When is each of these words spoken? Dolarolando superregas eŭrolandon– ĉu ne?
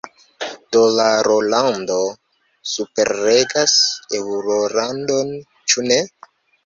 Dolarolando 0.75 1.97
superregas 2.71 3.77
eŭrolandon– 4.21 5.33
ĉu 5.75 5.87
ne? 5.93 6.01